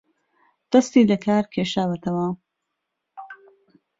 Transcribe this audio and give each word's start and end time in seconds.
دەستی 0.71 1.07
لەکار 1.11 1.43
کێشاوەتەوە 1.53 2.27